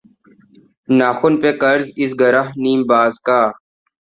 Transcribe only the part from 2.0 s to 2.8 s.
اس گرہ نیم